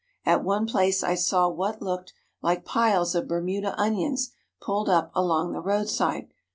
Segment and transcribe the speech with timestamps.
[0.25, 2.11] At one place I saw what looked
[2.41, 6.29] like piles of Bermuda onions pulled up along the road side.